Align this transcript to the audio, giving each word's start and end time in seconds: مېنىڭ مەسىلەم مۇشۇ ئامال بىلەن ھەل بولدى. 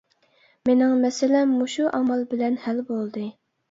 مېنىڭ 0.69 0.95
مەسىلەم 1.05 1.55
مۇشۇ 1.59 1.87
ئامال 2.01 2.29
بىلەن 2.35 2.63
ھەل 2.69 2.85
بولدى. 2.93 3.33